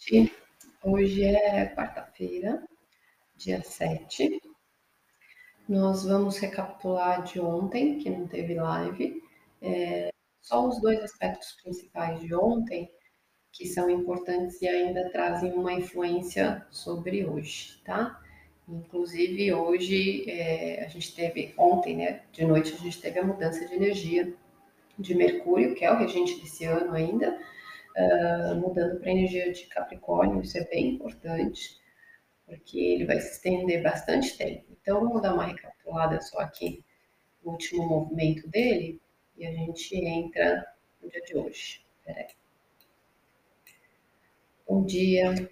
[0.00, 0.32] noite.
[0.82, 2.62] Hoje é quarta-feira,
[3.36, 4.40] dia 7.
[5.68, 9.22] Nós vamos recapitular de ontem, que não teve live.
[9.60, 12.90] É, só os dois aspectos principais de ontem,
[13.52, 18.18] que são importantes e ainda trazem uma influência sobre hoje, tá?
[18.66, 23.66] Inclusive, hoje, é, a gente teve, ontem, né, de noite, a gente teve a mudança
[23.66, 24.32] de energia
[24.98, 27.38] de Mercúrio, que é o regente desse ano ainda,
[27.96, 31.78] uh, mudando para a energia de Capricórnio, isso é bem importante,
[32.46, 34.64] porque ele vai se estender bastante tempo.
[34.70, 36.84] Então, vamos dar uma recapitulada só aqui
[37.44, 39.00] no último movimento dele
[39.36, 40.66] e a gente entra
[41.02, 41.84] no dia de hoje.
[42.04, 42.26] Peraí.
[44.68, 45.50] Bom dia.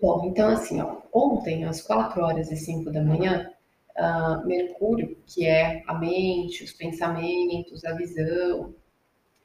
[0.00, 3.52] Bom, então assim, ó, ontem, às 4 horas e 5 da manhã,
[3.96, 8.74] uh, Mercúrio, que é a mente, os pensamentos, a visão,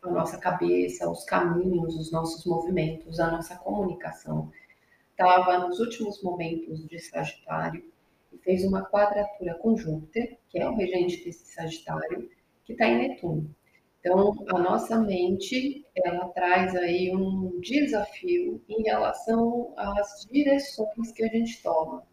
[0.07, 4.51] a nossa cabeça, os caminhos, os nossos movimentos, a nossa comunicação.
[5.11, 7.83] Estava nos últimos momentos de Sagitário
[8.31, 12.29] e fez uma quadratura com Júpiter, que é o regente desse Sagitário,
[12.63, 13.53] que está em Netuno.
[13.99, 21.27] Então, a nossa mente, ela traz aí um desafio em relação às direções que a
[21.27, 22.03] gente toma.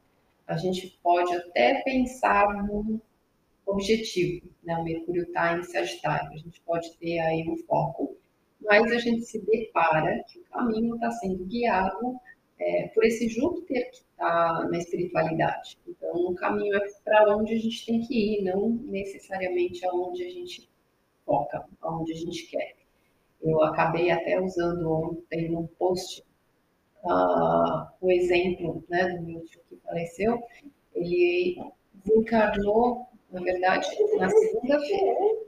[0.47, 3.01] A gente pode até pensar num
[3.67, 4.77] objetivo, né?
[4.77, 8.17] O Mercúrio está em Sagitário, a gente pode ter aí um foco,
[8.61, 12.19] mas a gente se depara que o caminho está sendo guiado
[12.59, 15.79] é, por esse Júpiter que está na espiritualidade.
[15.87, 20.31] Então, o caminho é para onde a gente tem que ir, não necessariamente aonde a
[20.31, 20.69] gente
[21.27, 22.75] foca, aonde a gente quer.
[23.42, 26.25] Eu acabei até usando ontem num post
[27.05, 30.42] uh, o exemplo né, do meu tio que faleceu.
[30.95, 31.57] Ele
[31.92, 35.44] desencarnou na verdade, na segunda-feira.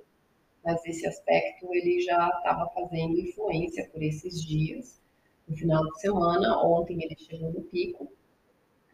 [0.65, 5.01] Mas esse aspecto ele já estava fazendo influência por esses dias.
[5.49, 8.11] No final de semana, ontem ele chegou no pico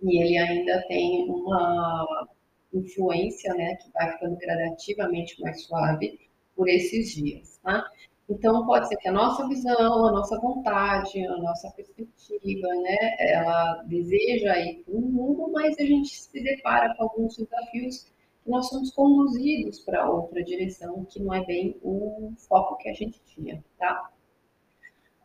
[0.03, 2.29] e ele ainda tem uma
[2.75, 6.21] influência, né, que vai ficando gradativamente mais suave
[6.55, 7.91] por esses dias, tá?
[8.29, 13.83] Então, pode ser que a nossa visão, a nossa vontade, a nossa perspectiva, né, ela
[13.87, 18.13] deseja ir para um mundo, mas a gente se depara com alguns desafios
[18.47, 23.21] nós somos conduzidos para outra direção que não é bem o foco que a gente
[23.25, 24.11] tinha, tá?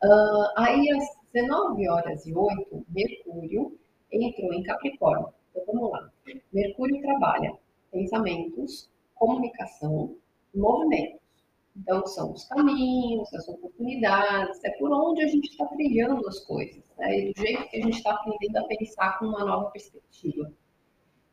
[0.03, 3.77] Uh, aí, às 19 horas e 8, Mercúrio
[4.11, 5.33] entrou em Capricórnio.
[5.51, 6.11] Então, vamos lá.
[6.53, 7.57] Mercúrio trabalha
[7.91, 10.15] pensamentos, comunicação,
[10.53, 11.19] movimentos.
[11.75, 16.83] Então, são os caminhos, as oportunidades, é por onde a gente está trilhando as coisas,
[16.97, 17.19] né?
[17.19, 20.51] E do jeito que a gente está aprendendo a pensar com uma nova perspectiva.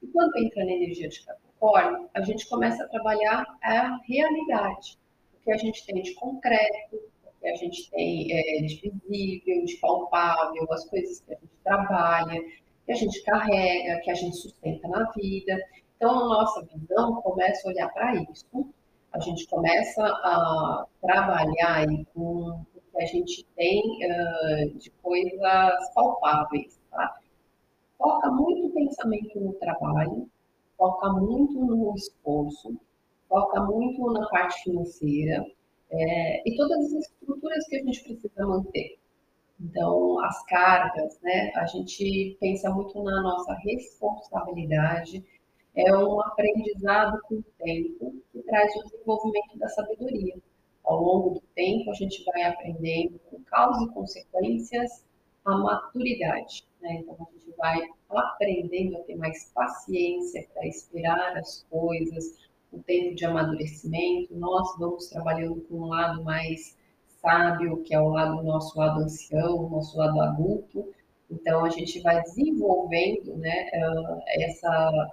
[0.03, 4.99] E quando entra na energia de Capricórnio, Capricórnio, a gente começa a trabalhar a realidade,
[5.35, 9.65] o que a gente tem de concreto, o que a gente tem é, de visível,
[9.65, 12.43] de palpável, as coisas que a gente trabalha,
[12.85, 15.59] que a gente carrega, que a gente sustenta na vida.
[15.97, 18.75] Então, a nossa visão começa a olhar para isso,
[19.13, 26.79] a gente começa a trabalhar com o que a gente tem uh, de coisas palpáveis,
[26.91, 27.17] tá?
[27.97, 30.29] Foca muito o pensamento no trabalho,
[30.77, 32.79] foca muito no esforço,
[33.29, 35.45] foca muito na parte financeira
[35.91, 38.99] é, e todas as estruturas que a gente precisa manter.
[39.61, 41.53] Então, as cargas, né?
[41.55, 45.25] A gente pensa muito na nossa responsabilidade,
[45.75, 50.37] é um aprendizado com o tempo que traz o desenvolvimento da sabedoria.
[50.85, 55.05] Ao longo do tempo, a gente vai aprendendo com causas e consequências
[55.45, 56.65] a maturidade.
[56.81, 57.01] Né?
[57.01, 57.81] Então, a gente vai
[58.17, 62.39] aprendendo a ter mais paciência para esperar as coisas,
[62.73, 64.35] o tempo de amadurecimento.
[64.37, 66.77] Nós vamos trabalhando com um lado mais
[67.21, 70.93] sábio, que é o lado nosso lado ancião, nosso lado adulto.
[71.31, 73.71] Então, a gente vai desenvolvendo né,
[74.37, 75.11] essa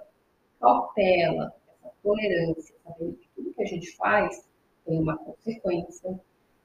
[0.60, 4.46] cautela, essa tolerância, sabendo que tudo que a gente faz
[4.84, 6.20] tem uma consequência,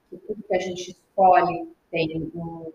[0.09, 2.71] que tudo que a gente escolhe tem um,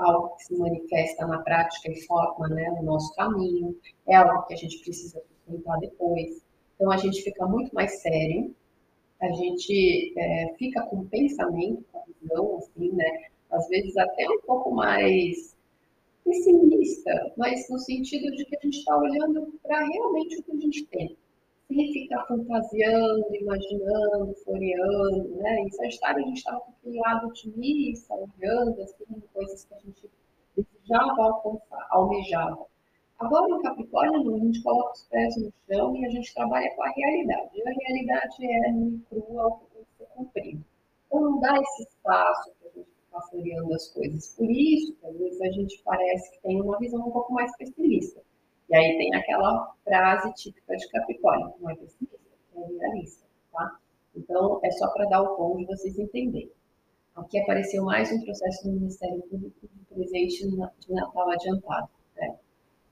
[0.00, 3.76] algo que se manifesta na prática e forma né, o nosso caminho,
[4.08, 6.42] é algo que a gente precisa sustentar depois.
[6.74, 8.54] Então, a gente fica muito mais sério,
[9.20, 13.24] a gente é, fica com pensamento, com visão, assim, né?
[13.50, 15.56] Às vezes até um pouco mais
[16.24, 20.56] pessimista, mas no sentido de que a gente está olhando para realmente o que a
[20.56, 21.16] gente tem
[21.70, 25.60] sem ficar fantasiando, imaginando, floreando, né?
[25.60, 30.10] Em Sagitário a gente estava com aquele lado otimista, olhando, assim, coisas que a gente
[30.54, 32.66] desejava alcançar, almejava.
[33.18, 36.82] Agora, em Capricórnio, a gente coloca os pés no chão e a gente trabalha com
[36.82, 37.50] a realidade.
[37.54, 38.72] E a realidade é
[39.08, 40.64] crua, o que tem que ser cumprido.
[41.06, 44.34] Então, não dá esse espaço para a gente ficar floreando as coisas.
[44.36, 48.22] Por isso, às vezes a gente parece que tem uma visão um pouco mais pessimista.
[48.68, 52.16] E aí tem aquela frase típica de Capricórnio, não é pessimista,
[52.56, 53.78] é realista, tá?
[54.14, 56.52] Então, é só para dar o tom de vocês entenderem.
[57.16, 61.88] Aqui apareceu mais um processo do Ministério Público de presente de Natal adiantado.
[62.16, 62.36] Né?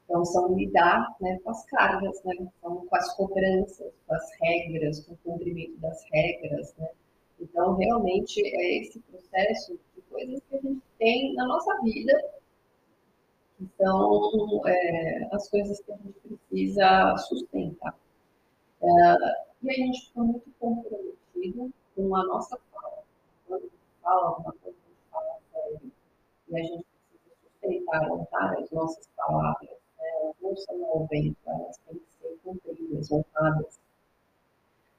[0.05, 2.35] Então, são lidar né, com as cargas, né?
[2.39, 6.75] então, com as cobranças, com as regras, com o cumprimento das regras.
[6.79, 6.89] Né?
[7.41, 12.13] Então, realmente, é esse processo de coisas que a gente tem na nossa vida,
[13.57, 17.97] que são é, as coisas que a gente precisa sustentar.
[18.83, 18.89] É,
[19.63, 23.03] e a gente fica muito comprometido com a nossa fala.
[23.47, 23.73] Quando a gente
[24.03, 25.93] fala alguma coisa, a gente fala sério.
[26.49, 29.71] E a gente precisa sustentar, honrar as nossas palavras.
[29.99, 30.07] Né?
[30.23, 33.81] Elas não são ao elas têm que ser cumpridas, honradas.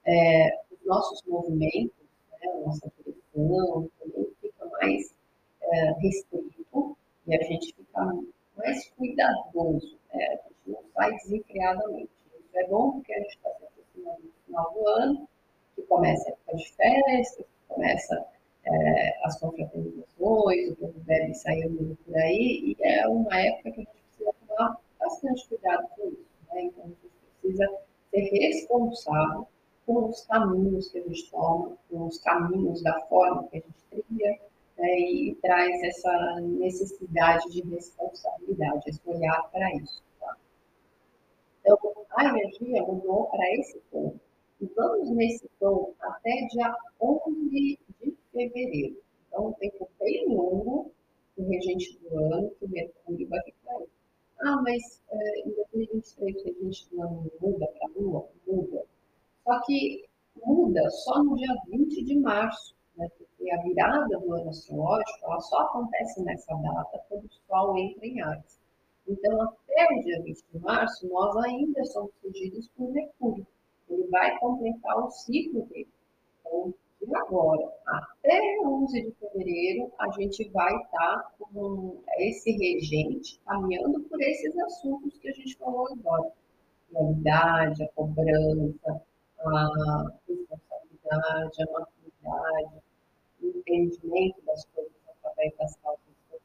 [0.05, 1.93] É, os nossos movimentos,
[2.31, 5.13] né, a nossa direção, também fica mais
[5.61, 6.97] é, restrito
[7.27, 8.13] e a gente fica
[8.57, 9.97] mais cuidadoso.
[10.13, 10.25] Né?
[10.25, 12.09] A gente não sai desenfreadamente.
[12.39, 15.29] Isso é bom porque a gente está se aproximando do final do ano,
[15.75, 18.25] que começa a época de festas, que começa
[18.65, 23.83] é, as confraternizações, o povo bebe saindo por aí, e é uma época que a
[23.83, 26.25] gente precisa tomar bastante cuidado com isso.
[26.53, 26.63] Né?
[26.63, 26.97] Então, a gente
[27.41, 27.79] precisa
[28.11, 28.29] ser
[29.85, 34.05] com os caminhos que a gente toma, com os caminhos da forma que a gente
[34.07, 34.39] trilha,
[34.77, 34.99] né?
[34.99, 40.03] e traz essa necessidade de responsabilidade, esse olhar para isso.
[40.19, 40.37] Tá?
[41.61, 41.77] Então,
[42.11, 44.19] a energia mudou para esse ponto.
[44.61, 49.01] E vamos nesse tom até dia 11 de fevereiro.
[49.27, 50.91] Então, um tempo bem longo,
[51.37, 53.87] o regente do ano, que o Mercúrio vai ficar aí.
[54.41, 58.27] Ah, mas é, em 2023 o regente do ano muda para a Lua?
[58.45, 58.85] Muda.
[59.49, 60.05] Só que
[60.45, 63.09] muda só no dia 20 de março, né?
[63.17, 68.05] porque a virada do ano astrológico ela só acontece nessa data quando o Sol entra
[68.05, 68.59] em Ares.
[69.07, 73.47] Então, até o dia 20 de março, nós ainda somos regidos por Mercúrio
[73.89, 75.87] ele vai completar o ciclo dele.
[76.45, 76.71] Então,
[77.01, 84.21] de agora até 11 de fevereiro, a gente vai estar com esse regente caminhando por
[84.21, 86.31] esses assuntos que a gente falou agora.
[86.93, 89.01] Realidade, a cobrança,
[89.41, 92.83] a responsabilidade, a maturidade,
[93.41, 96.39] o entendimento das coisas através das causas e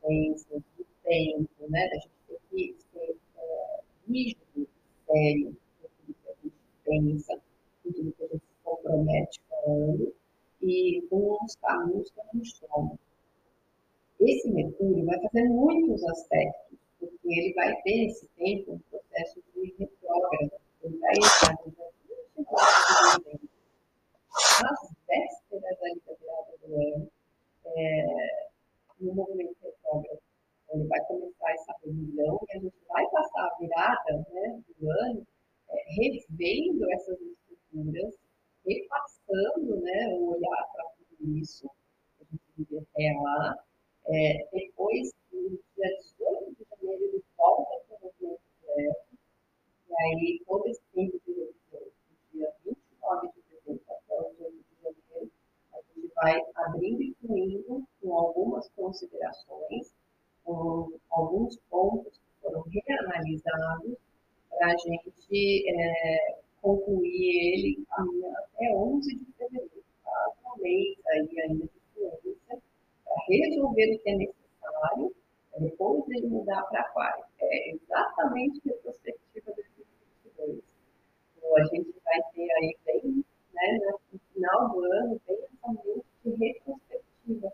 [0.00, 1.88] consequências, do tempo, né?
[1.88, 4.68] Da gente ter que ser é, rígido,
[5.06, 5.56] sério,
[6.88, 7.34] pensa,
[7.84, 10.14] em tudo que a gente se compromete falando
[10.62, 12.98] e com os caminhos que a gente toma.
[14.20, 19.74] Esse Mercúrio vai fazer muitos aspectos, porque ele vai ter esse tempo um processo de
[19.78, 20.52] retrógrado.
[20.82, 21.86] Ele vai entrar no dia
[22.36, 23.48] 24 de dezembro,
[24.64, 27.10] às vésperas da virada do ano,
[27.66, 28.48] é,
[29.00, 30.20] no movimento retrógrado.
[30.64, 34.90] Então, ele vai começar essa revisão e a gente vai passar a virada né, do
[34.90, 35.26] ano
[35.88, 38.14] revendo essas estruturas,
[38.66, 41.68] repassando né, o olhar para tudo isso,
[42.18, 43.64] que a gente vive até lá.
[44.06, 49.06] É, depois, no dia 18 de janeiro, ele volta para o movimento direto,
[49.88, 54.46] e aí todo esse tempo de revisão, do dia 29 de dezembro até o dia
[54.46, 55.30] 8 de janeiro,
[55.72, 59.94] a gente vai abrindo e fluindo com algumas considerações,
[61.10, 63.96] alguns pontos que foram reanalisados,
[64.50, 70.32] para a gente é, concluir ele até 11 de fevereiro, tá?
[70.56, 72.62] um mês aí ainda de influência,
[73.04, 75.14] para resolver o que é necessário,
[75.58, 77.24] depois ele mudar para aquário.
[77.40, 79.62] É exatamente a perspectiva de
[80.36, 80.62] 2022.
[81.36, 83.78] Então, a gente vai ter aí bem, né,
[84.12, 87.52] no final do ano, bem essa de retrospectiva,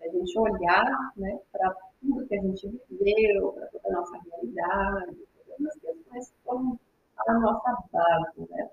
[0.00, 1.74] a gente olhar né, para
[2.06, 7.34] tudo que a gente viveu, para toda a nossa realidade, todas as questões que a
[7.40, 8.70] nossa base, né?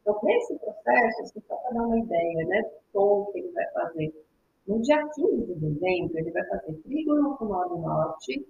[0.00, 4.24] Então, nesse processo, assim, só para dar uma ideia, né, do que ele vai fazer,
[4.66, 8.46] no dia 15 de dezembro, ele vai fazer trígono com o norte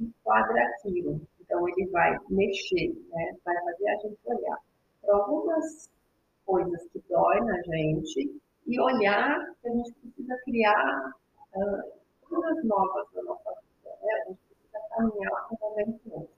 [0.00, 1.20] e quadraquilo.
[1.40, 4.58] Então, ele vai mexer, né, vai fazer a gente olhar
[5.00, 5.90] para algumas
[6.46, 11.12] coisas que dói na gente e olhar que a gente precisa criar
[11.56, 12.01] uh,
[12.32, 14.12] coisas novas na nossa vida, né?
[14.12, 16.28] A gente precisa caminhar com um momento novo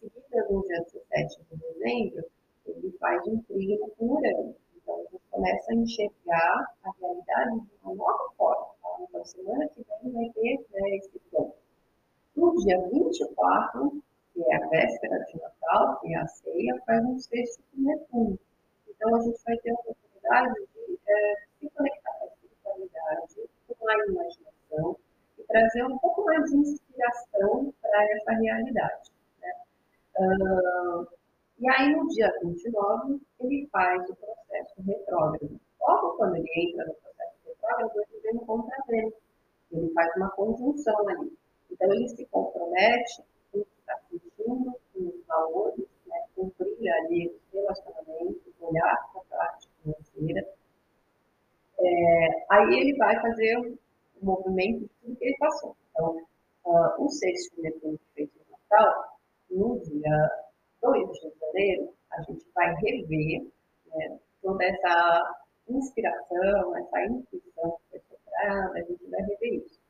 [0.00, 2.24] seguida, no dia 17 de dezembro,
[2.66, 4.56] ele faz um trígono com Urano.
[4.76, 8.66] Então, a gente começa a enxergar a realidade de uma nova forma.
[8.82, 8.88] Tá?
[9.00, 11.54] Então, semana que vem vai ter né, esse ponto.
[12.36, 17.18] No dia 24, que é a véspera de Natal, que é a ceia, faz um
[17.18, 18.38] sexto com Netuno.
[18.88, 23.88] Então, a gente vai ter a oportunidade de é, se conectar com a espiritualidade, com
[23.88, 24.96] a imaginação,
[25.50, 29.10] trazer um pouco mais de inspiração para essa realidade.
[29.40, 29.52] Né?
[30.18, 31.06] Uh,
[31.58, 35.60] e aí, no dia 29, ele faz o processo retrógrado.
[35.80, 39.16] Logo quando ele entra no processo retrógrado, ele vem no contravento.
[39.72, 41.36] Ele faz uma conjunção ali.
[41.70, 46.16] Então, ele se compromete com o que está sentindo, com os valores, né?
[46.34, 50.48] cumprir ali os relacionamentos, olhar para a parte financeira.
[51.78, 53.78] É, aí ele vai fazer o
[54.22, 55.76] movimento de ele passou.
[55.90, 56.16] Então,
[56.64, 59.18] uh, o sexto Netuno que fez o Natal,
[59.50, 60.30] no dia
[60.82, 63.46] 2 de janeiro, a gente vai rever
[63.86, 65.36] né, toda essa
[65.68, 69.80] inspiração, essa intuição que foi soprada, a gente vai rever isso.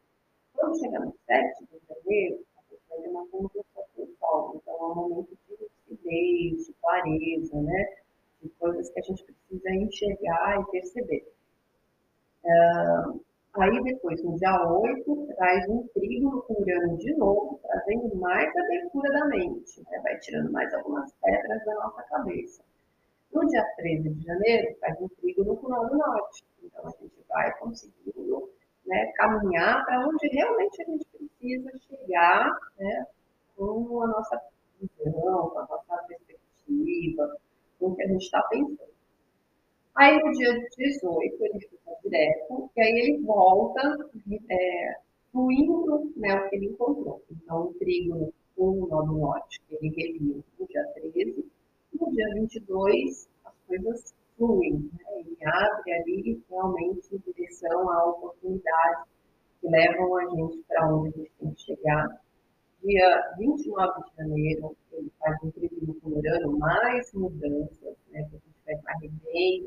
[0.55, 4.57] Quando chegar no 7 de janeiro, a gente vai ter uma conjunção com o Sol.
[4.57, 7.97] Então, é um momento de lucidez, de clareza, né?
[8.43, 11.33] De coisas que a gente precisa enxergar e perceber.
[12.45, 13.21] Uh,
[13.61, 19.13] Aí depois, no dia 8, traz um trígono com Urano de novo, trazendo mais abertura
[19.13, 20.01] da mente, né?
[20.03, 22.63] vai tirando mais algumas pedras da nossa cabeça.
[23.31, 26.43] No dia 13 de janeiro, faz um trígono com o Nodo Norte.
[26.63, 28.51] Então a gente vai conseguindo
[28.87, 33.07] né, caminhar para onde realmente a gente precisa chegar né,
[33.57, 34.41] com a nossa
[34.81, 37.37] visão, com a nossa perspectiva,
[37.79, 38.91] com o que a gente está pensando.
[39.95, 41.69] Aí no dia 18 ele
[42.11, 44.11] direto, e aí ele volta
[44.51, 44.95] é,
[45.31, 47.23] fluindo né, o que ele encontrou.
[47.31, 51.47] Então, o com o nó do norte, ele reviu no dia 13,
[51.99, 55.21] no dia 22 as coisas fluem, né?
[55.21, 59.09] ele abre ali realmente em direção a oportunidades
[59.61, 62.21] que levam a gente para onde a gente tem que chegar.
[62.83, 68.29] Dia 29 de janeiro, ele faz um trígono com Urano, mais mudanças, né?
[68.67, 68.77] vai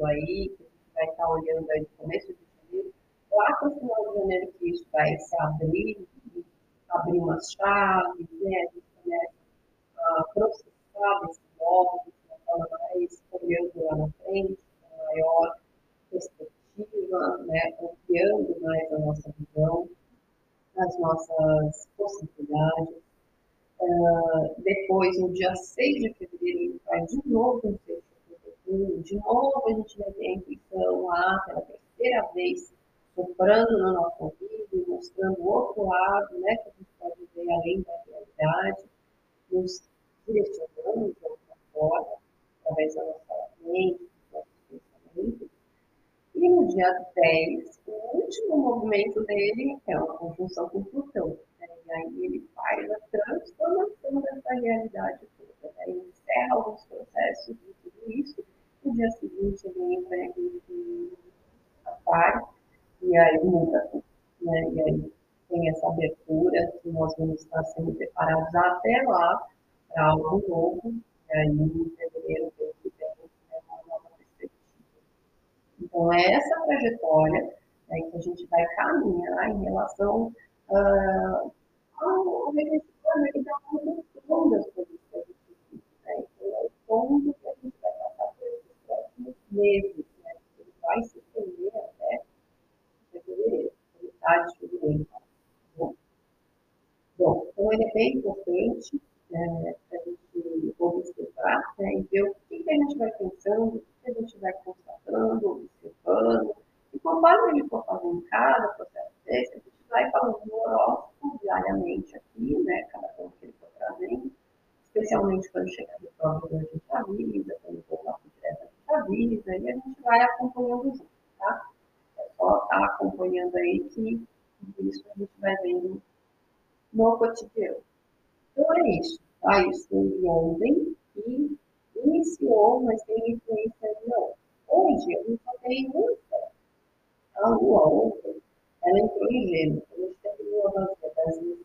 [0.05, 2.93] aí, que a gente vai estar olhando aí no começo de janeiro,
[3.31, 6.07] lá para o final de janeiro que isso vai se abrir,
[6.89, 8.55] abrir umas chaves, né?
[8.55, 9.33] A gente começa
[9.97, 15.55] a processar esses blocos de uma forma mais olhando lá na frente, com maior
[16.12, 17.62] perspectiva, né?
[17.81, 19.89] ampliando mais a nossa visão,
[20.77, 23.03] as nossas possibilidades.
[23.79, 28.13] Uh, depois, no dia 6 de fevereiro, vai de novo um sexto
[29.03, 30.33] de novo a gente vai ter
[30.74, 32.74] intuição lá pela terceira vez,
[33.15, 37.94] soprando no nosso ouvido, mostrando outro lado, né, que a gente pode ver além da
[38.08, 38.89] realidade,
[39.51, 39.89] nos
[40.27, 42.18] direcionando de outra forma,
[42.62, 45.50] através da nossa mente, dos nossos pensamentos.
[46.36, 51.38] E no dia 10, o último movimento dele é uma conjunção com Plutão.
[51.60, 51.68] Né?
[51.86, 55.74] E aí ele faz a transformação dessa realidade toda.
[55.77, 55.92] Né?
[55.92, 58.44] Encerra alguns processos de tudo isso
[58.85, 61.11] no dia seguinte, ele entra em
[61.85, 62.47] aquário
[63.01, 64.03] e aí muda tudo.
[64.41, 64.63] Né?
[64.71, 65.13] E aí
[65.49, 69.47] tem essa abertura que nós vamos estar sendo preparados até lá
[69.89, 70.93] para algo novo.
[71.29, 74.51] E aí, em fevereiro, Deus que vem, né, uma nova perspectiva.
[75.81, 77.55] Então, é essa trajetória
[77.89, 80.33] né, que a gente vai caminhar em relação
[80.69, 81.51] uh,
[81.97, 83.51] ao planeta
[84.27, 85.83] como um das coisas que a gente vive.
[86.05, 86.23] Né?
[86.37, 87.93] Então, é o fundo que a gente vai
[89.53, 90.31] meses, né?
[90.60, 92.24] Ele vai se estender até
[93.12, 95.05] fevereiro, metade de fevereiro.
[95.05, 95.19] Tá
[95.77, 95.95] bom?
[97.17, 99.75] então ele é bem importante né,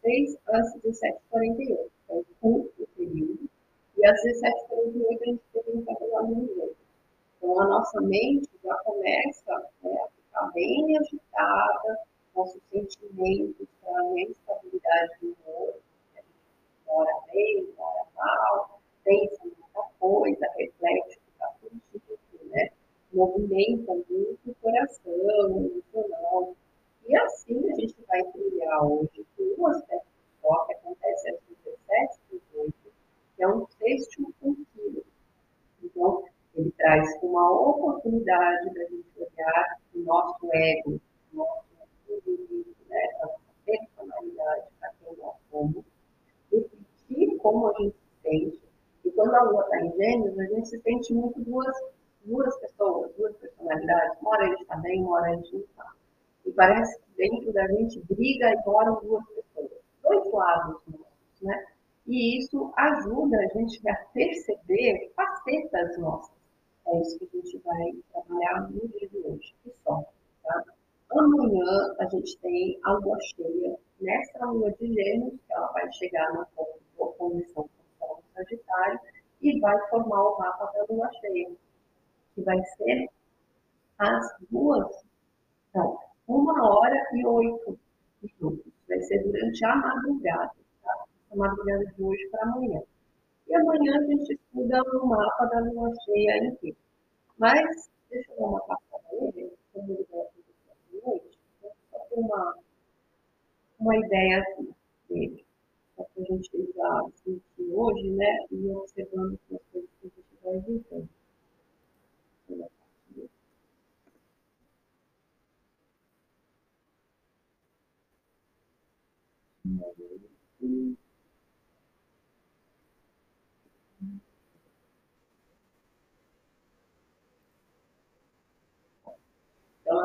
[0.08, 1.90] 3 às 17h48.
[2.04, 3.38] Então, curto período.
[3.98, 6.70] E às 17h48 a gente teve um trabalho no
[7.36, 8.47] Então, a nossa mente
[55.36, 55.92] não está.
[56.46, 59.70] E parece que dentro da gente briga e moram duas pessoas.
[60.02, 61.66] Dois lados nossos, né?
[62.06, 66.34] E isso ajuda a gente a perceber facetas nossas.
[66.86, 70.02] É isso que a gente vai trabalhar no dia de hoje, e só.
[70.42, 70.64] Tá?
[71.10, 73.78] Amanhã a gente tem a lua cheia.
[74.00, 76.46] Nessa lua de gêmeos, que ela vai chegar na
[76.96, 77.68] condição
[77.98, 79.00] com o Sagitário
[79.42, 81.50] e vai formar o mapa da lua cheia,
[82.34, 83.08] que vai ser
[83.98, 85.04] às duas,
[85.74, 87.78] não, uma hora e oito
[88.22, 88.72] minutos.
[88.88, 91.04] Vai ser durante a madrugada, tá?
[91.32, 92.80] A madrugada de hoje para amanhã.
[93.46, 96.76] E amanhã a gente estuda o mapa da lua cheia inteira.
[97.38, 101.38] Mas, deixa eu dar uma passada nele, como ele vai acontecer à noite,
[101.90, 102.58] só ter uma,
[103.78, 104.74] uma ideia assim,
[105.08, 105.44] dele.
[105.96, 108.38] Só para a gente já sentir hoje, né?
[108.50, 111.08] E observando as coisas que a gente vai vivendo.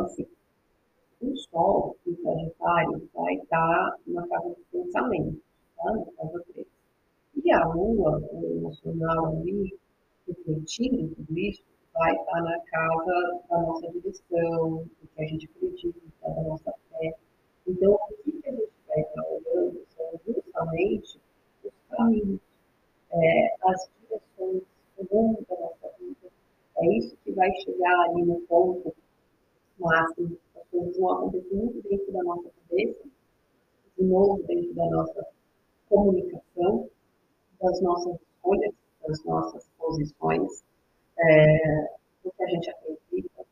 [0.04, 0.28] Assim,
[1.22, 5.42] o Sol, o Sagitário, vai estar na casa do pensamento,
[5.78, 5.94] tá?
[5.94, 6.68] na casa 3.
[7.44, 9.78] E a Lua, o emocional ali,
[10.28, 16.00] refletindo tudo isso, vai estar na casa da nossa direção, do que a gente acredita,
[16.22, 17.16] da nossa fé.
[17.66, 21.20] Então, o que a gente vai estar olhando são justamente
[21.64, 22.42] os caminhos,
[23.12, 24.64] é, as direções,
[24.98, 26.30] o rumo da nossa vida.
[26.78, 28.94] É isso que vai chegar ali no ponto
[29.84, 30.38] máximo.
[30.56, 30.98] As coisas
[31.52, 33.04] muito dentro da nossa cabeça,
[33.98, 35.28] de novo dentro da nossa
[35.90, 36.90] comunicação,
[37.62, 38.74] das nossas escolhas,
[39.08, 40.64] das nossas posições,
[41.20, 41.94] é,
[42.24, 43.46] do que a gente acredita.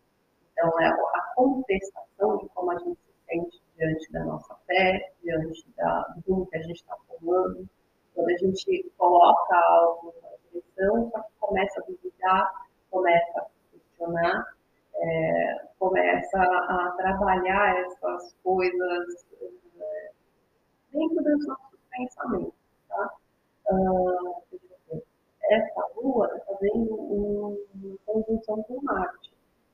[0.51, 5.65] Então, é a contestação de como a gente se sente diante da nossa fé, diante
[5.75, 7.67] da, do que a gente está formando.
[8.13, 14.57] Quando a gente coloca algo na direção, só que começa a duvidar, começa a questionar,
[15.01, 19.25] é, começa a trabalhar essas coisas
[19.79, 20.11] é,
[20.91, 22.53] dentro dos nossos pensamentos.
[22.87, 23.13] Tá?
[23.71, 25.01] Uh,
[25.49, 27.57] essa lua está fazendo uma
[28.05, 29.33] conjunção com Marte.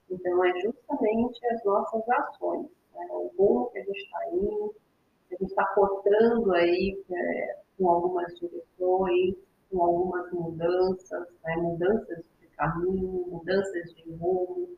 [0.09, 3.07] Então, é justamente as nossas ações, né?
[3.11, 4.75] o rumo que a gente está indo,
[5.29, 9.35] a gente está cortando aí é, com algumas direções,
[9.69, 11.55] com algumas mudanças, né?
[11.57, 14.69] mudanças de caminho, mudanças de rumo,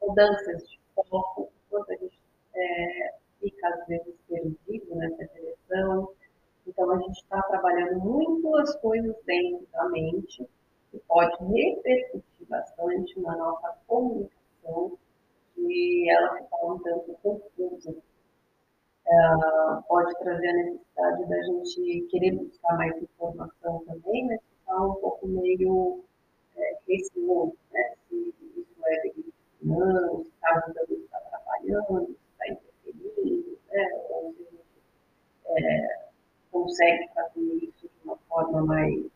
[0.00, 2.18] mudanças de foco, quando a gente
[2.54, 6.12] é, fica às vezes perdido nessa direção.
[6.66, 10.48] Então a gente está trabalhando muito as coisas dentro da mente,
[10.90, 14.98] que pode repercutir bastante na nossa comunicação
[15.56, 17.94] e ela ficar um tanto confusa.
[19.10, 24.94] Uh, pode trazer a necessidade da gente querer buscar mais informação também, mas ficar um
[24.96, 26.04] pouco meio
[26.54, 27.94] é, receoso, né?
[28.06, 29.08] Se isso é
[29.58, 33.88] se está ajudando, está trabalhando, se está interferindo, né?
[34.10, 35.98] ou se a gente é,
[36.50, 39.06] consegue fazer isso de uma forma mais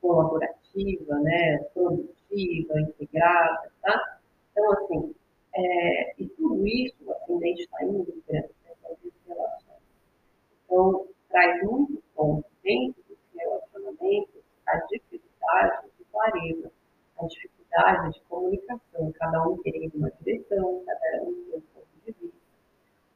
[0.00, 1.58] colaborativa, né?
[1.74, 4.20] produtiva, integrada, tá?
[4.52, 5.14] Então, assim,
[5.54, 9.82] é, e tudo isso, o ascendente está indo dentro dessas relações.
[10.64, 16.72] Então, traz muito ponto dentro dos relacionamentos a dificuldade de clareza,
[17.18, 21.86] a dificuldade dificuldade de comunicação, cada um querendo uma direção, cada um tem um ponto
[22.04, 22.36] de vista.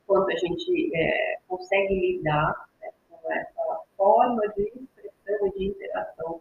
[0.06, 6.40] Quanto a gente é, consegue lidar né, com essa forma de expressão e de interação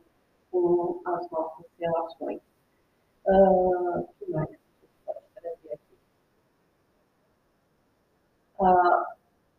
[0.51, 2.41] com as nossas relações.
[3.25, 4.49] Uh, o que mais
[5.05, 5.97] pode trazer aqui?
[8.59, 9.05] Uh,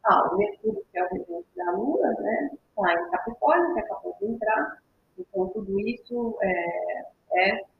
[0.04, 4.14] ah, o Mercúrio, que é o regente da Lua, né, está em Capricórnio, que acabou
[4.20, 4.82] de entrar.
[5.18, 7.73] Então, tudo isso é, é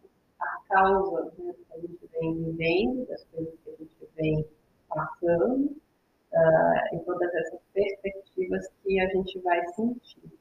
[0.69, 4.47] causa né, que a gente vem vivendo, das coisas que a gente vem
[4.89, 10.33] passando, uh, e todas essas perspectivas que a gente vai sentir.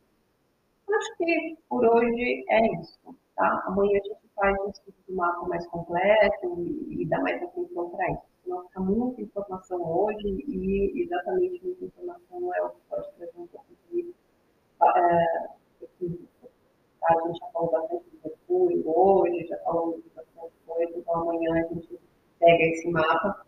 [0.90, 3.00] Acho que por hoje é isso,
[3.36, 3.64] tá?
[3.68, 7.90] Amanhã a gente faz um estudo do mapa mais completo e, e dá mais atenção
[7.90, 8.22] para isso.
[8.44, 13.48] Senão fica muita informação hoje e exatamente muita informação é o que pode trazer um
[13.48, 14.14] pouco de
[14.82, 15.54] uh,
[17.04, 17.16] Tá?
[17.20, 20.02] A gente já falou bastante do Mercúrio hoje, já falou
[20.67, 21.99] então amanhã a gente
[22.39, 23.45] pega esse mapa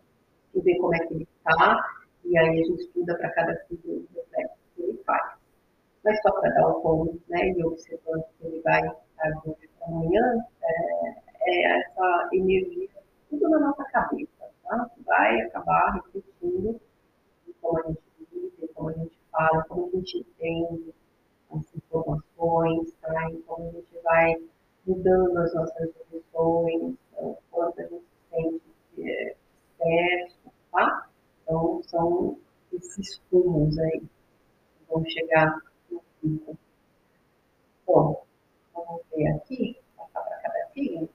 [0.54, 3.94] e vê como é que ele está, e aí a gente estuda para cada signo
[3.94, 5.34] os reflexos que ele faz.
[6.04, 8.82] Mas só para dar o tom, né, e observando que ele vai
[9.16, 9.32] para
[9.86, 12.88] amanhã é, é essa energia,
[13.30, 14.90] tudo na nossa cabeça, tá?
[15.04, 16.80] Vai acabar refletindo
[17.60, 18.00] como a gente
[18.30, 20.94] vive, como a gente fala, como a gente entende
[21.50, 23.30] as informações, tá?
[23.30, 24.34] Então a gente vai
[24.86, 29.36] mudando as nossas emoções, o quanto a gente se sente é,
[29.78, 31.08] certo, tá?
[31.42, 32.38] Então são
[32.72, 34.08] esses fumos aí que
[34.88, 35.04] vão
[35.36, 36.58] chegar no.
[37.86, 38.26] Bom,
[38.74, 41.08] vamos ver aqui, passar para cada signo,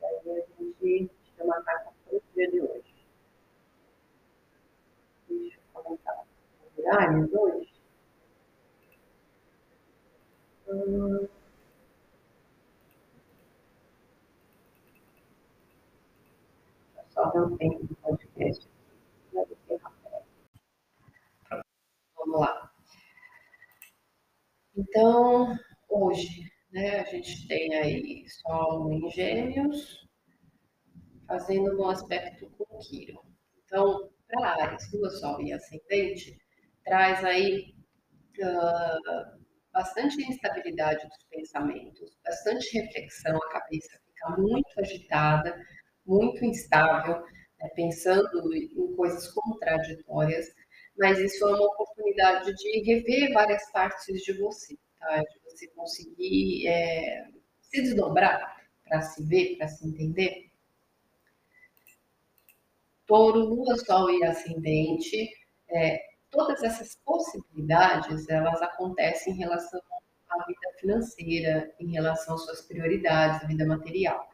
[0.00, 2.94] e aí a gente tira uma carta para o dia de hoje.
[5.28, 7.72] Deixa eu comentar os horários hoje.
[10.68, 11.28] Hum,
[17.10, 19.80] só ver o tempo do podcast aqui.
[22.16, 22.72] Vamos lá.
[24.76, 25.56] Então,
[25.88, 30.06] hoje, né, a gente tem aí Sol em Gêmeos,
[31.26, 33.20] fazendo um aspecto com Quiro.
[33.64, 36.38] Então, para Ares, Lua, Sol e Ascendente,
[36.84, 37.74] traz aí
[38.38, 39.40] uh,
[39.72, 45.58] bastante instabilidade dos pensamentos, bastante reflexão, a cabeça fica muito agitada,
[46.04, 47.22] muito instável,
[47.60, 50.46] né, pensando em coisas contraditórias,
[50.98, 55.22] mas isso é uma oportunidade de rever várias partes de você, tá?
[55.22, 57.28] de você conseguir é,
[57.60, 60.50] se desdobrar para se ver, para se entender.
[63.06, 65.30] Touro, Lua, Sol e Ascendente,
[65.68, 69.80] é, todas essas possibilidades, elas acontecem em relação
[70.28, 74.28] à vida financeira, em relação às suas prioridades, à vida material.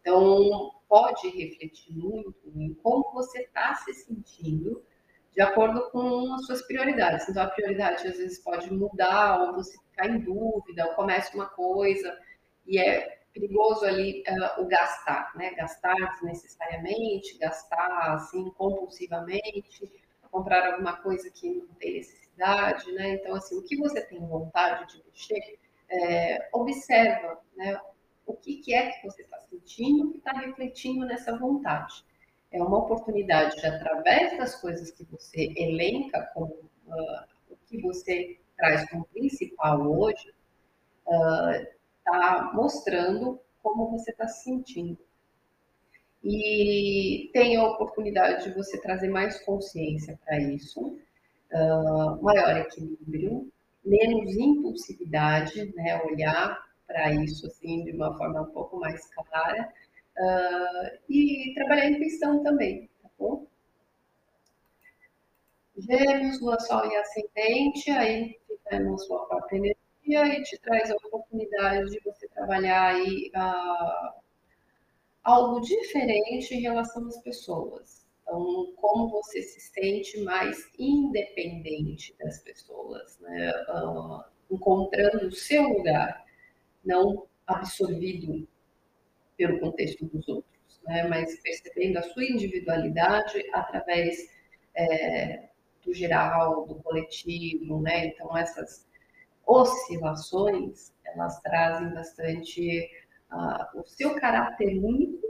[0.00, 4.84] Então, pode refletir muito em como você está se sentindo
[5.32, 7.28] de acordo com as suas prioridades.
[7.28, 11.46] Então, a prioridade às vezes pode mudar, ou você ficar em dúvida, ou começa uma
[11.46, 12.16] coisa,
[12.66, 15.54] e é perigoso ali uh, o gastar, né?
[15.54, 19.90] Gastar desnecessariamente, gastar assim compulsivamente,
[20.30, 23.14] comprar alguma coisa que não tem necessidade, né?
[23.14, 27.80] Então, assim, o que você tem vontade de mexer, é, observa, né?
[28.26, 32.04] o que, que é que você está sentindo que está refletindo nessa vontade.
[32.52, 36.52] É uma oportunidade de, através das coisas que você elenca como
[36.86, 40.32] uh, o que você traz como principal hoje,
[41.08, 44.98] está uh, mostrando como você está se sentindo.
[46.22, 50.98] E tem a oportunidade de você trazer mais consciência para isso,
[51.52, 53.50] uh, maior equilíbrio,
[53.84, 56.00] menos impulsividade, né?
[56.04, 59.72] Olhar para isso assim de uma forma um pouco mais clara
[60.18, 63.46] uh, e trabalhar a intuição também, tá bom?
[65.76, 70.96] Gêmeos, Lua, Sol e Ascendente, aí fica na sua própria energia e te traz a
[70.96, 74.20] oportunidade de você trabalhar aí uh,
[75.24, 78.06] algo diferente em relação às pessoas.
[78.22, 83.52] Então, como você se sente mais independente das pessoas, né?
[83.68, 86.24] Uh, encontrando o seu lugar
[86.84, 88.46] não absorvido
[89.36, 91.04] pelo contexto dos outros, né?
[91.08, 94.30] mas percebendo a sua individualidade através
[94.74, 95.48] é,
[95.84, 98.06] do geral, do coletivo, né?
[98.06, 98.86] Então essas
[99.46, 102.88] oscilações elas trazem bastante
[103.30, 105.26] uh, o seu caráter único,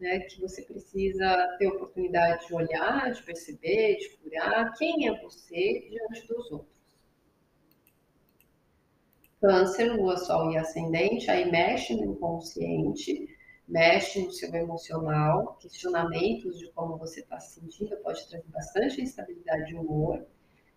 [0.00, 0.20] né?
[0.20, 6.26] Que você precisa ter oportunidade de olhar, de perceber, de curar quem é você diante
[6.28, 6.78] dos outros.
[9.40, 13.28] Câncer, lua, sol e ascendente, aí mexe no inconsciente,
[13.68, 19.66] mexe no seu emocional, questionamentos de como você está se sentindo, pode trazer bastante instabilidade
[19.66, 20.24] de humor.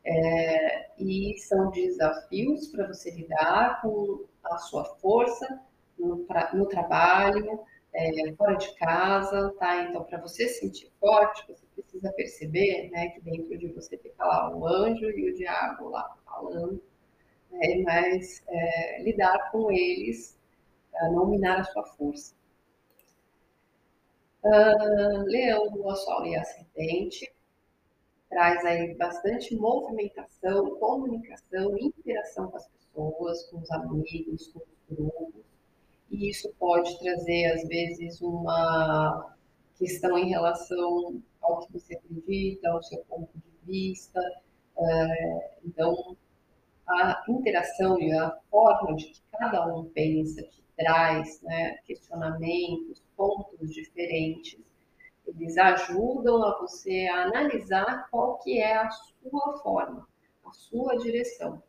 [0.04, 5.62] É, e são desafios para você lidar com a sua força
[5.98, 7.60] no, pra, no trabalho,
[7.94, 9.84] é, fora de casa, tá?
[9.84, 14.26] Então, para você se sentir forte, você precisa perceber, né, que dentro de você fica
[14.26, 16.82] lá o anjo e o diabo lá falando
[17.52, 20.38] né, mas é, lidar com eles
[20.92, 22.34] para não minar a sua força.
[24.44, 27.32] Uh, Leão, Lua, Sol e Ascendente
[28.32, 35.44] traz aí bastante movimentação, comunicação, interação com as pessoas, com os amigos, com os grupos.
[36.10, 39.36] E isso pode trazer, às vezes, uma
[39.78, 44.20] questão em relação ao que você acredita, ao seu ponto de vista.
[44.78, 46.18] Uh, então,
[46.88, 52.91] a interação e a forma de que cada um pensa, que traz né, questionamentos,
[53.62, 54.60] pontos diferentes,
[55.28, 60.08] eles ajudam a você a analisar qual que é a sua forma,
[60.44, 61.62] a sua direção.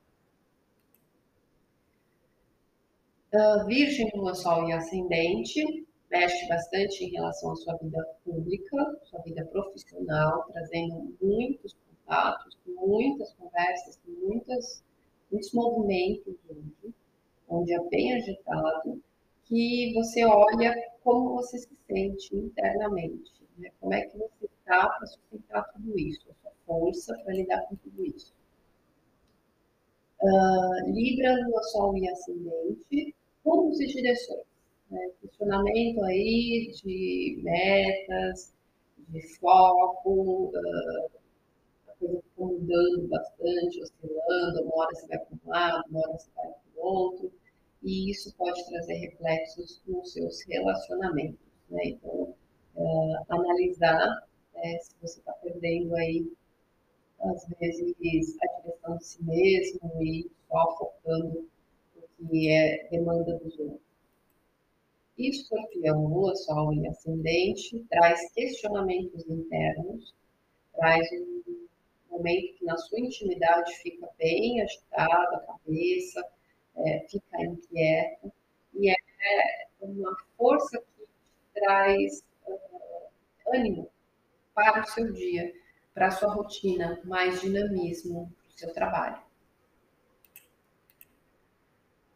[3.32, 9.22] Uh, virgem, Lua, Sol e Ascendente, mexe bastante em relação à sua vida pública, sua
[9.22, 14.84] vida profissional, trazendo muitos contatos, muitas conversas, muitas,
[15.30, 16.34] muitos movimentos
[17.48, 19.02] um dia bem agitado,
[19.52, 23.70] que você olha como você se sente internamente, né?
[23.78, 27.76] como é que você está para sustentar tudo isso, a sua força para lidar com
[27.76, 28.32] tudo isso.
[30.22, 34.46] Uh, Libra, Lua, Sol e Ascendente, rumos e direções.
[34.90, 35.10] Né?
[35.20, 38.54] Questionamento aí de metas,
[39.08, 41.10] de foco, uh,
[41.98, 46.30] coisa fica mudando bastante, oscilando, uma hora você vai para um lado, uma hora você
[46.36, 47.32] vai para o outro,
[47.82, 51.38] e isso pode trazer reflexos nos seus relacionamentos.
[51.68, 51.82] Né?
[51.86, 52.34] Então,
[52.76, 56.30] uh, analisar né, se você está perdendo aí,
[57.20, 61.48] às vezes, a direção de si mesmo e só focando
[61.96, 63.80] no que é demanda dos outros.
[65.18, 70.14] Escorpião, Lua, Sol e Ascendente traz questionamentos internos,
[70.74, 71.68] traz um
[72.10, 76.24] momento que na sua intimidade fica bem agitada a cabeça,
[76.76, 78.32] é, fica inquieta,
[78.74, 78.96] e é
[79.80, 81.06] uma força que
[81.54, 83.90] traz uh, ânimo
[84.54, 85.52] para o seu dia,
[85.94, 89.22] para a sua rotina, mais dinamismo para o seu trabalho.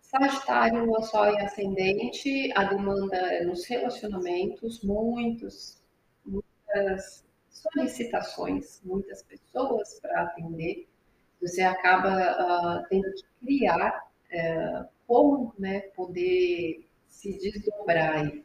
[0.01, 5.83] Sagitário, Lua, Sol e Ascendente, a demanda é nos relacionamentos, muitos,
[6.25, 10.89] muitas solicitações, muitas pessoas para atender.
[11.41, 18.45] Você acaba uh, tendo que criar uh, como né, poder se desdobrar aí.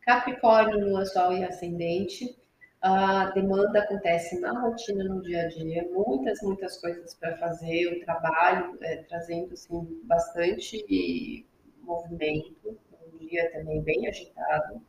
[0.00, 2.36] Capricórnio, Lua, Sol e Ascendente,
[2.82, 8.04] a demanda acontece na rotina, no dia a dia, muitas, muitas coisas para fazer, o
[8.04, 11.46] trabalho é, trazendo assim, bastante
[11.82, 12.78] movimento,
[13.12, 14.82] um dia também bem agitado.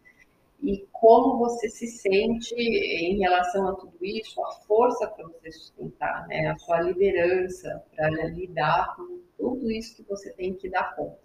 [0.61, 6.27] E como você se sente em relação a tudo isso, a força para você sustentar,
[6.27, 6.49] né?
[6.49, 11.19] a sua liderança para lidar com tudo isso que você tem que dar conta.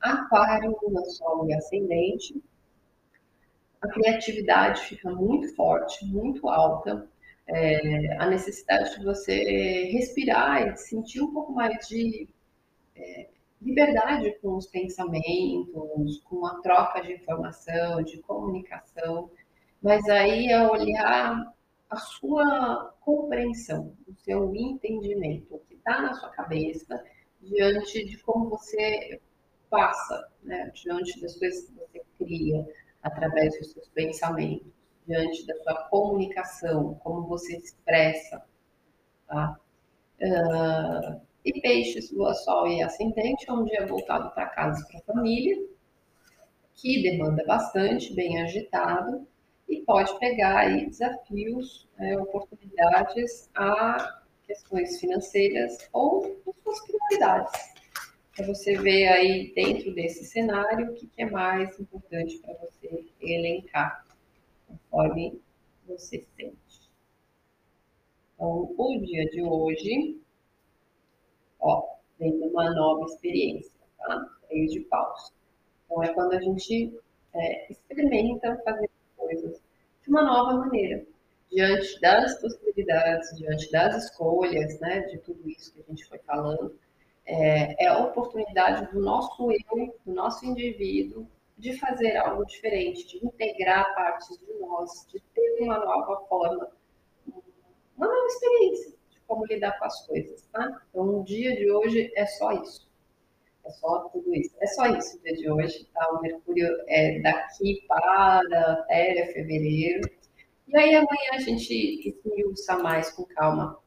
[0.00, 2.42] Aquário, Lua, Sol e Ascendente,
[3.82, 7.06] a criatividade fica muito forte, muito alta.
[7.46, 12.26] É, a necessidade de você respirar e sentir um pouco mais de
[12.96, 13.28] é,
[13.60, 19.30] liberdade com os pensamentos, com a troca de informação, de comunicação,
[19.82, 21.52] mas aí é olhar
[21.90, 27.02] a sua compreensão, o seu entendimento, o que está na sua cabeça,
[27.40, 29.20] diante de como você
[29.70, 30.70] passa, né?
[30.74, 32.66] diante das coisas que você cria,
[33.02, 34.72] através dos seus pensamentos,
[35.06, 38.42] diante da sua comunicação, como você expressa,
[39.26, 39.60] tá?
[40.20, 44.98] Uh, e peixes, lua, sol e ascendente é um dia voltado para casa e para
[44.98, 45.62] a família,
[46.74, 49.26] que demanda bastante, bem agitado,
[49.68, 57.74] e pode pegar aí desafios, né, oportunidades a questões financeiras ou suas prioridades
[58.34, 63.06] para você ver aí dentro desse cenário o que, que é mais importante para você
[63.20, 64.04] elencar,
[64.66, 65.40] conforme
[65.86, 66.90] você sente.
[68.34, 70.20] Então, o dia de hoje,
[71.64, 71.82] ó,
[72.18, 74.30] vem uma nova experiência, tá?
[74.50, 75.32] De paus.
[75.84, 76.96] Então, é quando a gente
[77.34, 79.60] é, experimenta fazer coisas
[80.02, 81.04] de uma nova maneira,
[81.50, 86.78] diante das possibilidades, diante das escolhas, né, de tudo isso que a gente foi falando,
[87.26, 93.26] é, é a oportunidade do nosso eu, do nosso indivíduo, de fazer algo diferente, de
[93.26, 96.68] integrar partes de nós, de ter uma nova forma,
[97.96, 98.93] uma nova experiência
[99.26, 100.82] como lidar com as coisas, tá?
[100.90, 102.88] Então, o dia de hoje é só isso.
[103.64, 104.54] É só tudo isso.
[104.60, 106.10] É só isso o dia de hoje, tá?
[106.12, 110.08] O Mercúrio é daqui para até fevereiro.
[110.68, 111.72] E aí amanhã a gente
[112.24, 113.78] esmiuça mais com calma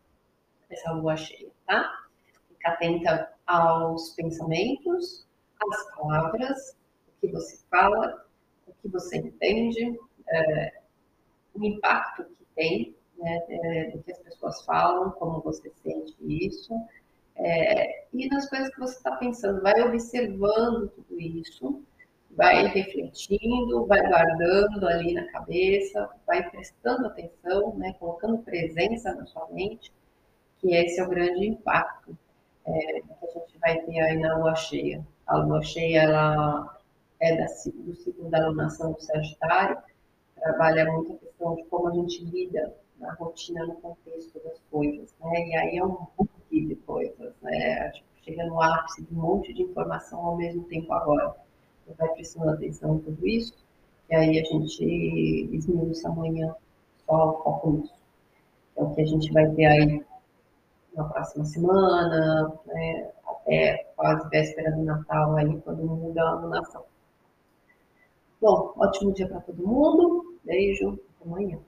[0.69, 2.08] essa lua cheia, tá?
[2.67, 5.26] atenta aos pensamentos,
[5.60, 8.26] às palavras, o que você fala,
[8.67, 9.97] o que você entende,
[10.30, 10.80] é,
[11.54, 16.74] o impacto que tem, né, é, do que as pessoas falam, como você sente isso,
[17.36, 19.62] é, e nas coisas que você está pensando.
[19.62, 21.84] Vai observando tudo isso,
[22.32, 29.48] vai refletindo, vai guardando ali na cabeça, vai prestando atenção, né, colocando presença na sua
[29.52, 29.92] mente,
[30.60, 32.18] que esse é o grande impacto
[32.66, 35.06] é, que a gente vai ter aí na lua cheia.
[35.26, 36.78] A lua cheia ela
[37.20, 39.78] é da, do ciclo da alunação do Sagitário,
[40.36, 45.14] trabalha muito a questão de como a gente lida na rotina, no contexto das coisas,
[45.20, 45.48] né?
[45.48, 47.90] E aí é um monte de coisas, né?
[47.92, 51.36] Tipo, chega no ápice de um monte de informação ao mesmo tempo agora.
[51.86, 53.54] Você vai prestando atenção em tudo isso,
[54.10, 54.84] e aí a gente
[55.54, 56.54] esmiuça amanhã
[57.06, 57.94] só o foco nisso.
[58.76, 60.06] É o que a gente vai ter aí
[60.94, 66.84] na próxima semana, né, até quase véspera do Natal, aí quando muda a nação.
[68.42, 70.38] Bom, ótimo dia para todo mundo.
[70.44, 71.60] Beijo, até amanhã.